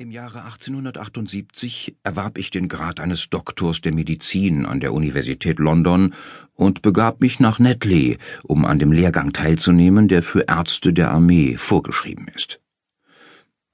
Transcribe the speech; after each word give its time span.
Im 0.00 0.10
Jahre 0.10 0.44
1878 0.44 1.94
erwarb 2.04 2.38
ich 2.38 2.50
den 2.50 2.70
Grad 2.70 3.00
eines 3.00 3.28
Doktors 3.28 3.82
der 3.82 3.92
Medizin 3.92 4.64
an 4.64 4.80
der 4.80 4.94
Universität 4.94 5.58
London 5.58 6.14
und 6.54 6.80
begab 6.80 7.20
mich 7.20 7.38
nach 7.38 7.58
Netley, 7.58 8.16
um 8.42 8.64
an 8.64 8.78
dem 8.78 8.92
Lehrgang 8.92 9.34
teilzunehmen, 9.34 10.08
der 10.08 10.22
für 10.22 10.46
Ärzte 10.48 10.94
der 10.94 11.10
Armee 11.10 11.58
vorgeschrieben 11.58 12.28
ist. 12.34 12.62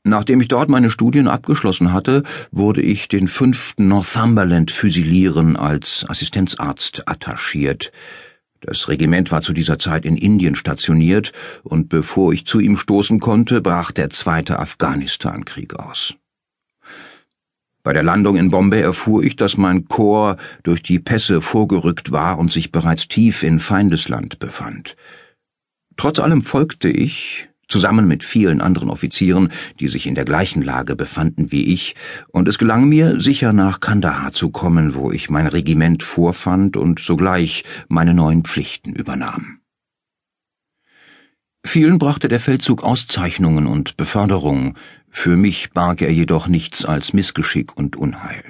Nachdem 0.03 0.41
ich 0.41 0.49
dort 0.49 0.69
meine 0.69 0.91
Studien 0.91 1.29
abgeschlossen 1.29 1.93
hatte, 1.93 2.25
wurde 2.51 2.83
ich 2.83 3.07
den 3.07 3.29
fünften 3.29 3.87
Northumberland 3.87 4.73
Füsilieren 4.73 5.55
als 5.57 6.05
Assistenzarzt 6.09 7.07
attachiert, 7.07 7.93
das 8.67 8.89
Regiment 8.89 9.31
war 9.33 9.43
zu 9.43 9.53
dieser 9.53 9.79
Zeit 9.79 10.05
in 10.05 10.17
Indien 10.17 10.57
stationiert, 10.57 11.33
und 11.63 11.89
bevor 11.89 12.33
ich 12.33 12.47
zu 12.47 12.61
ihm 12.61 12.77
stoßen 12.77 13.21
konnte, 13.21 13.61
brach 13.61 13.93
der 13.93 14.11
zweite 14.11 14.59
Afghanistan-Krieg 14.59 15.75
aus. 15.77 16.15
Bei 17.83 17.93
der 17.93 18.03
Landung 18.03 18.37
in 18.37 18.51
Bombay 18.51 18.81
erfuhr 18.81 19.23
ich, 19.23 19.37
dass 19.37 19.57
mein 19.57 19.87
Korps 19.87 20.43
durch 20.65 20.83
die 20.83 20.99
Pässe 20.99 21.41
vorgerückt 21.41 22.11
war 22.11 22.39
und 22.39 22.53
sich 22.53 22.73
bereits 22.73 23.07
tief 23.07 23.45
in 23.45 23.61
Feindesland 23.61 24.41
befand. 24.41 24.97
Trotz 25.97 26.19
allem 26.19 26.43
folgte 26.43 26.89
ich, 26.89 27.49
zusammen 27.69 28.07
mit 28.07 28.25
vielen 28.25 28.61
anderen 28.61 28.91
Offizieren, 28.91 29.51
die 29.81 29.89
sich 29.89 30.07
in 30.07 30.15
der 30.15 30.25
gleichen 30.25 30.63
Lage 30.63 30.97
befanden 30.97 31.53
wie 31.53 31.73
ich, 31.73 31.95
und 32.29 32.49
es 32.49 32.59
gelang 32.59 32.89
mir, 32.89 33.21
sicher 33.21 33.53
nach 33.53 33.81
Kandahar 33.81 34.33
zu 34.33 34.51
kommen, 34.51 34.95
wo 34.95 35.11
ich 35.11 35.31
mein 35.31 35.47
Regiment 35.47 36.03
vorfand 36.03 36.77
und 36.77 37.01
sogleich 37.01 37.65
meine 37.89 38.15
neuen 38.15 38.45
Pflichten 38.45 38.93
übernahm. 38.93 39.61
Vielen 41.65 41.99
brachte 41.99 42.29
der 42.29 42.39
Feldzug 42.39 42.85
Auszeichnungen 42.85 43.67
und 43.67 43.97
Beförderung, 43.97 44.77
für 45.11 45.37
mich 45.37 45.73
barg 45.73 46.01
er 46.03 46.13
jedoch 46.13 46.47
nichts 46.47 46.85
als 46.85 47.13
Missgeschick 47.13 47.77
und 47.77 47.97
Unheil. 47.97 48.45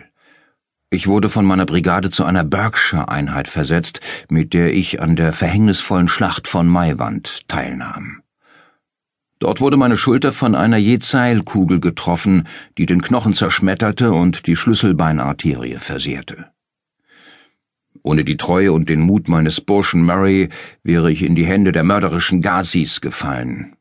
Ich 0.91 1.07
wurde 1.07 1.31
von 1.31 1.45
meiner 1.47 1.67
Brigade 1.67 2.11
zu 2.11 2.25
einer 2.25 2.45
Berkshire-Einheit 2.45 3.49
versetzt, 3.49 4.01
mit 4.29 4.53
der 4.53 4.75
ich 4.75 5.01
an 5.01 5.17
der 5.17 5.33
verhängnisvollen 5.33 6.09
Schlacht 6.09 6.47
von 6.47 6.69
Maiwand 6.69 7.49
teilnahm. 7.49 8.23
Dort 9.39 9.61
wurde 9.61 9.77
meine 9.77 9.97
Schulter 9.97 10.33
von 10.33 10.55
einer 10.55 10.79
Jezailkugel 10.79 11.81
getroffen, 11.81 12.49
die 12.79 12.87
den 12.87 13.03
Knochen 13.03 13.35
zerschmetterte 13.35 14.13
und 14.13 14.47
die 14.47 14.57
Schlüsselbeinarterie 14.57 15.79
versehrte. 15.79 16.47
Ohne 18.03 18.25
die 18.25 18.37
Treue 18.37 18.73
und 18.73 18.89
den 18.89 19.01
Mut 19.01 19.29
meines 19.29 19.61
Burschen 19.61 20.03
Murray 20.03 20.49
wäre 20.83 21.11
ich 21.11 21.23
in 21.23 21.35
die 21.35 21.45
Hände 21.45 21.73
der 21.73 21.85
mörderischen 21.85 22.41
Gazis 22.41 23.01
gefallen. 23.01 23.77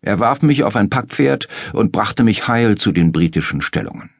Er 0.00 0.18
warf 0.18 0.42
mich 0.42 0.64
auf 0.64 0.76
ein 0.76 0.90
Packpferd 0.90 1.46
und 1.72 1.92
brachte 1.92 2.24
mich 2.24 2.48
heil 2.48 2.76
zu 2.76 2.90
den 2.90 3.12
britischen 3.12 3.60
Stellungen. 3.60 4.10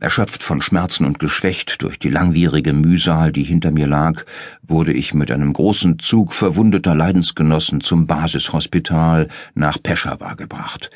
Erschöpft 0.00 0.42
von 0.42 0.62
Schmerzen 0.62 1.04
und 1.04 1.18
geschwächt 1.18 1.82
durch 1.82 1.98
die 1.98 2.08
langwierige 2.08 2.72
Mühsal, 2.72 3.32
die 3.32 3.44
hinter 3.44 3.70
mir 3.70 3.86
lag, 3.86 4.24
wurde 4.62 4.94
ich 4.94 5.12
mit 5.12 5.30
einem 5.30 5.52
großen 5.52 5.98
Zug 5.98 6.32
verwundeter 6.32 6.94
Leidensgenossen 6.94 7.82
zum 7.82 8.06
Basishospital 8.06 9.28
nach 9.54 9.80
Peschawar 9.82 10.36
gebracht. 10.36 10.90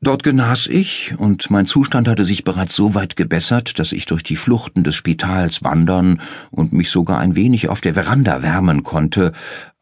Dort 0.00 0.22
genas 0.22 0.66
ich, 0.66 1.14
und 1.18 1.50
mein 1.50 1.66
Zustand 1.66 2.08
hatte 2.08 2.24
sich 2.24 2.42
bereits 2.42 2.74
so 2.74 2.94
weit 2.94 3.16
gebessert, 3.16 3.78
dass 3.78 3.92
ich 3.92 4.06
durch 4.06 4.22
die 4.22 4.36
Fluchten 4.36 4.82
des 4.82 4.94
Spitals 4.94 5.62
wandern 5.62 6.22
und 6.50 6.72
mich 6.72 6.90
sogar 6.90 7.18
ein 7.18 7.36
wenig 7.36 7.68
auf 7.68 7.82
der 7.82 7.94
Veranda 7.94 8.42
wärmen 8.42 8.82
konnte, 8.82 9.32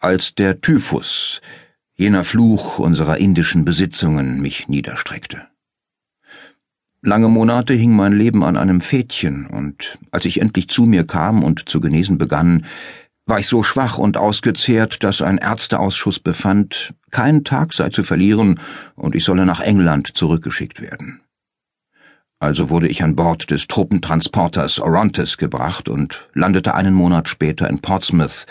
als 0.01 0.35
der 0.35 0.61
Typhus, 0.61 1.41
jener 1.95 2.25
Fluch 2.25 2.81
unserer 2.81 3.19
indischen 3.19 3.65
Besitzungen, 3.65 4.41
mich 4.41 4.69
niederstreckte. 4.69 5.47
Lange 7.07 7.29
Monate 7.29 7.73
hing 7.73 7.95
mein 7.95 8.15
Leben 8.15 8.43
an 8.43 8.57
einem 8.57 8.81
Fädchen, 8.81 9.47
und 9.47 9.97
als 10.11 10.25
ich 10.25 10.41
endlich 10.41 10.69
zu 10.69 10.87
mir 10.87 11.07
kam 11.07 11.45
und 11.45 11.69
zu 11.69 11.81
genesen 11.81 12.19
begann, 12.19 12.67
war 13.27 13.39
ich 13.39 13.47
so 13.47 13.63
schwach 13.63 13.97
und 13.97 14.17
ausgezehrt, 14.17 15.05
dass 15.05 15.23
ein 15.23 15.39
Ärzteausschuss 15.39 16.19
befand, 16.19 16.95
kein 17.13 17.45
Tag 17.45 17.75
sei 17.75 17.91
zu 17.91 18.03
verlieren 18.03 18.59
und 18.97 19.15
ich 19.15 19.23
solle 19.23 19.47
nach 19.47 19.61
England 19.61 20.17
zurückgeschickt 20.17 20.81
werden. 20.81 21.21
Also 22.39 22.69
wurde 22.69 22.87
ich 22.87 23.03
an 23.03 23.17
Bord 23.17 23.51
des 23.51 23.67
Truppentransporters 23.67 24.79
Orontes 24.79 25.39
gebracht 25.39 25.89
und 25.89 26.29
landete 26.35 26.75
einen 26.75 26.93
Monat 26.93 27.31
später 27.31 27.69
in 27.71 27.81
Portsmouth 27.81 28.45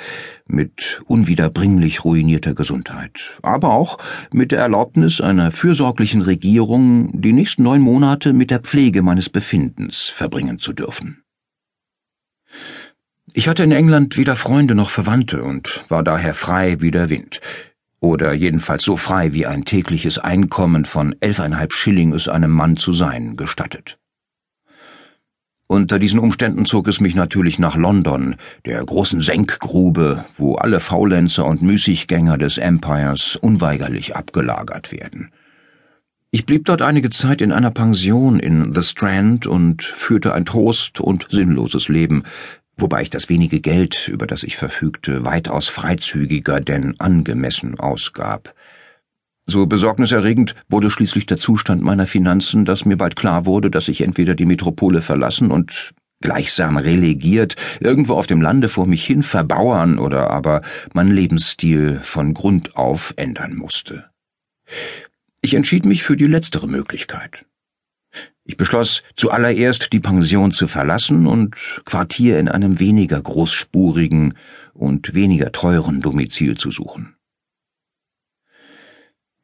mit 0.48 1.02
unwiederbringlich 1.06 2.04
ruinierter 2.04 2.56
Gesundheit, 2.56 3.38
aber 3.44 3.74
auch 3.74 4.00
mit 4.34 4.52
der 4.52 4.60
Erlaubnis 4.60 5.22
einer 5.22 5.52
fürsorglichen 5.52 6.24
Regierung, 6.24 7.22
die 7.22 7.32
nächsten 7.32 7.62
neun 7.62 7.82
Monate 7.82 8.34
mit 8.34 8.50
der 8.50 8.60
Pflege 8.60 9.04
meines 9.04 9.30
Befindens 9.30 10.02
verbringen 10.06 10.58
zu 10.58 10.74
dürfen. 10.74 11.22
Ich 13.34 13.48
hatte 13.48 13.64
in 13.64 13.72
England 13.72 14.18
weder 14.18 14.36
Freunde 14.36 14.74
noch 14.74 14.90
Verwandte 14.90 15.44
und 15.44 15.84
war 15.90 16.02
daher 16.02 16.34
frei 16.34 16.82
wie 16.82 16.90
der 16.90 17.12
Wind 17.12 17.40
oder 18.00 18.34
jedenfalls 18.34 18.84
so 18.84 18.98
frei 18.98 19.34
wie 19.34 19.46
ein 19.46 19.66
tägliches 19.66 20.20
Einkommen 20.20 20.86
von 20.86 21.16
elfeinhalb 21.20 21.74
Schilling 21.74 22.14
es 22.14 22.28
einem 22.28 22.52
Mann 22.52 22.78
zu 22.78 22.94
sein 22.94 23.36
gestattet. 23.36 23.98
Unter 25.68 25.98
diesen 25.98 26.20
Umständen 26.20 26.66
zog 26.66 26.88
es 26.88 27.02
mich 27.02 27.16
natürlich 27.16 27.58
nach 27.58 27.76
London, 27.76 28.36
der 28.66 28.86
großen 28.86 29.22
Senkgrube, 29.22 30.24
wo 30.38 30.56
alle 30.56 30.80
Faulenzer 30.80 31.46
und 31.46 31.64
Müßiggänger 31.64 32.38
des 32.38 32.60
Empires 32.60 33.36
unweigerlich 33.36 34.16
abgelagert 34.16 34.92
werden. 34.92 35.32
Ich 36.30 36.46
blieb 36.46 36.66
dort 36.66 36.84
einige 36.84 37.10
Zeit 37.10 37.42
in 37.42 37.52
einer 37.52 37.72
Pension 37.72 38.40
in 38.40 38.74
The 38.74 38.84
Strand 38.84 39.48
und 39.48 39.84
führte 39.84 40.34
ein 40.34 40.46
Trost 40.46 41.00
und 41.00 41.28
sinnloses 41.32 41.88
Leben, 41.88 42.26
wobei 42.78 43.02
ich 43.02 43.10
das 43.10 43.30
wenige 43.30 43.60
Geld, 43.60 44.08
über 44.08 44.28
das 44.28 44.44
ich 44.44 44.58
verfügte, 44.58 45.26
weitaus 45.26 45.68
freizügiger 45.68 46.60
denn 46.60 47.00
angemessen 47.00 47.80
ausgab. 47.80 48.54
So 49.48 49.68
besorgniserregend 49.68 50.56
wurde 50.70 50.90
schließlich 50.90 51.28
der 51.28 51.38
Zustand 51.38 51.84
meiner 51.84 52.08
Finanzen, 52.08 52.66
dass 52.66 52.86
mir 52.86 52.98
bald 52.98 53.16
klar 53.16 53.46
wurde, 53.46 53.70
dass 53.70 53.88
ich 53.88 54.02
entweder 54.02 54.34
die 54.34 54.48
Metropole 54.48 55.02
verlassen 55.02 55.52
und 55.52 55.94
gleichsam 56.22 56.78
relegiert 56.78 57.56
irgendwo 57.80 58.16
auf 58.16 58.26
dem 58.26 58.42
Lande 58.42 58.70
vor 58.70 58.88
mich 58.88 59.06
hin 59.06 59.22
verbauern 59.22 60.00
oder 60.00 60.32
aber 60.32 60.62
meinen 60.94 61.12
Lebensstil 61.12 62.00
von 62.02 62.34
Grund 62.34 62.76
auf 62.76 63.14
ändern 63.18 63.56
musste. 63.56 64.06
Ich 65.42 65.54
entschied 65.54 65.86
mich 65.86 66.02
für 66.02 66.18
die 66.18 66.26
letztere 66.26 66.68
Möglichkeit. 66.68 67.46
Ich 68.48 68.58
beschloss, 68.58 69.02
zuallererst 69.16 69.92
die 69.92 70.00
Pension 70.00 70.52
zu 70.52 70.68
verlassen 70.68 71.26
und 71.26 71.56
Quartier 71.84 72.38
in 72.38 72.48
einem 72.48 72.80
weniger 72.80 73.20
großspurigen 73.20 74.36
und 74.76 75.16
weniger 75.16 75.52
teuren 75.52 76.02
Domizil 76.02 76.56
zu 76.56 76.70
suchen. 76.70 77.16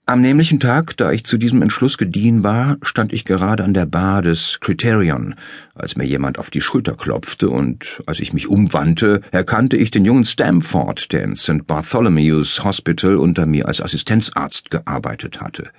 Am 0.06 0.22
nämlichen 0.22 0.60
Tag, 0.60 0.98
da 0.98 1.12
ich 1.12 1.24
zu 1.24 1.38
diesem 1.38 1.64
Entschluss 1.64 1.98
gediehen 1.98 2.44
war, 2.44 2.78
stand 2.84 3.12
ich 3.12 3.26
gerade 3.26 3.64
an 3.64 3.74
der 3.74 3.86
Bar 3.88 4.22
des 4.22 4.60
Criterion, 4.60 5.36
als 5.74 5.96
mir 5.96 6.06
jemand 6.06 6.38
auf 6.38 6.50
die 6.50 6.62
Schulter 6.62 6.96
klopfte, 6.96 7.50
und 7.50 8.04
als 8.06 8.20
ich 8.20 8.34
mich 8.34 8.48
umwandte, 8.48 9.22
erkannte 9.32 9.78
ich 9.78 9.90
den 9.90 10.06
jungen 10.06 10.26
Stamford, 10.26 11.12
der 11.12 11.24
in 11.24 11.36
St. 11.36 11.66
Bartholomew's 11.66 12.64
Hospital 12.64 13.16
unter 13.16 13.46
mir 13.46 13.68
als 13.68 13.82
Assistenzarzt 13.82 14.70
gearbeitet 14.70 15.40
hatte. 15.40 15.70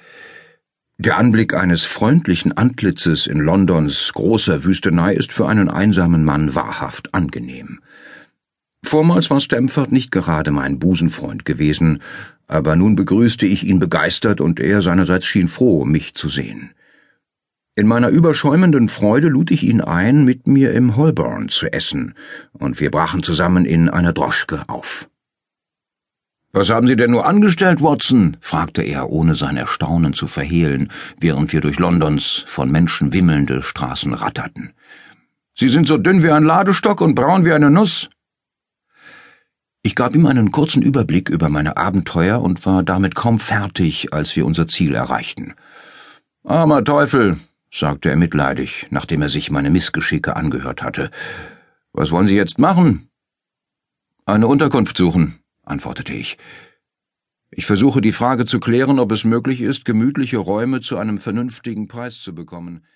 Der 1.04 1.18
Anblick 1.18 1.52
eines 1.52 1.82
freundlichen 1.82 2.56
Antlitzes 2.56 3.26
in 3.26 3.40
Londons 3.40 4.12
großer 4.14 4.62
Wüstenei 4.62 5.12
ist 5.14 5.32
für 5.32 5.48
einen 5.48 5.68
einsamen 5.68 6.24
Mann 6.24 6.54
wahrhaft 6.54 7.12
angenehm. 7.12 7.80
Vormals 8.84 9.28
war 9.28 9.40
Stamford 9.40 9.90
nicht 9.90 10.12
gerade 10.12 10.52
mein 10.52 10.78
Busenfreund 10.78 11.44
gewesen, 11.44 11.98
aber 12.46 12.76
nun 12.76 12.94
begrüßte 12.94 13.46
ich 13.46 13.64
ihn 13.66 13.80
begeistert 13.80 14.40
und 14.40 14.60
er 14.60 14.80
seinerseits 14.80 15.26
schien 15.26 15.48
froh, 15.48 15.84
mich 15.84 16.14
zu 16.14 16.28
sehen. 16.28 16.70
In 17.74 17.88
meiner 17.88 18.10
überschäumenden 18.10 18.88
Freude 18.88 19.26
lud 19.26 19.50
ich 19.50 19.64
ihn 19.64 19.80
ein, 19.80 20.24
mit 20.24 20.46
mir 20.46 20.72
im 20.72 20.94
Holborn 20.94 21.48
zu 21.48 21.66
essen, 21.72 22.14
und 22.52 22.78
wir 22.78 22.92
brachen 22.92 23.24
zusammen 23.24 23.64
in 23.64 23.88
einer 23.88 24.12
Droschke 24.12 24.68
auf. 24.68 25.08
Was 26.54 26.68
haben 26.68 26.86
Sie 26.86 26.96
denn 26.96 27.10
nur 27.10 27.24
angestellt, 27.24 27.80
Watson? 27.80 28.36
fragte 28.40 28.82
er, 28.82 29.08
ohne 29.08 29.36
sein 29.36 29.56
Erstaunen 29.56 30.12
zu 30.12 30.26
verhehlen, 30.26 30.92
während 31.18 31.50
wir 31.52 31.62
durch 31.62 31.78
Londons 31.78 32.44
von 32.46 32.70
Menschen 32.70 33.14
wimmelnde 33.14 33.62
Straßen 33.62 34.12
ratterten. 34.12 34.74
Sie 35.54 35.70
sind 35.70 35.86
so 35.86 35.96
dünn 35.96 36.22
wie 36.22 36.30
ein 36.30 36.44
Ladestock 36.44 37.00
und 37.00 37.14
braun 37.14 37.46
wie 37.46 37.52
eine 37.52 37.70
Nuss. 37.70 38.10
Ich 39.82 39.94
gab 39.94 40.14
ihm 40.14 40.26
einen 40.26 40.52
kurzen 40.52 40.82
Überblick 40.82 41.30
über 41.30 41.48
meine 41.48 41.78
Abenteuer 41.78 42.42
und 42.42 42.64
war 42.66 42.82
damit 42.82 43.14
kaum 43.14 43.38
fertig, 43.38 44.12
als 44.12 44.36
wir 44.36 44.44
unser 44.44 44.68
Ziel 44.68 44.94
erreichten. 44.94 45.54
Armer 46.44 46.84
Teufel, 46.84 47.38
sagte 47.72 48.10
er 48.10 48.16
mitleidig, 48.16 48.88
nachdem 48.90 49.22
er 49.22 49.30
sich 49.30 49.50
meine 49.50 49.70
Missgeschicke 49.70 50.36
angehört 50.36 50.82
hatte. 50.82 51.10
Was 51.94 52.10
wollen 52.10 52.28
Sie 52.28 52.36
jetzt 52.36 52.58
machen? 52.58 53.08
Eine 54.26 54.46
Unterkunft 54.46 54.96
suchen, 54.96 55.41
antwortete 55.62 56.12
ich. 56.12 56.38
Ich 57.50 57.66
versuche 57.66 58.00
die 58.00 58.12
Frage 58.12 58.46
zu 58.46 58.60
klären, 58.60 58.98
ob 58.98 59.12
es 59.12 59.24
möglich 59.24 59.60
ist, 59.60 59.84
gemütliche 59.84 60.38
Räume 60.38 60.80
zu 60.80 60.96
einem 60.96 61.18
vernünftigen 61.18 61.86
Preis 61.86 62.20
zu 62.20 62.34
bekommen. 62.34 62.86